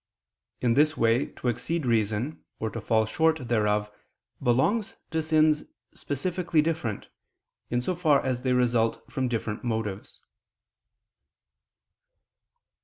[0.61, 3.91] In this way to exceed reason or to fall short thereof
[4.41, 7.09] belongs to sins specifically different,
[7.69, 10.19] in so far as they result from different motives.